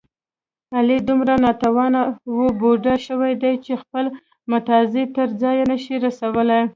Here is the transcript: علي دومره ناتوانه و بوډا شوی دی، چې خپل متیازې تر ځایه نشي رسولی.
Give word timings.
علي 0.75 0.97
دومره 1.07 1.33
ناتوانه 1.43 2.01
و 2.37 2.39
بوډا 2.59 2.95
شوی 3.07 3.33
دی، 3.41 3.53
چې 3.65 3.73
خپل 3.81 4.05
متیازې 4.51 5.03
تر 5.15 5.27
ځایه 5.41 5.63
نشي 5.71 5.95
رسولی. 6.05 6.61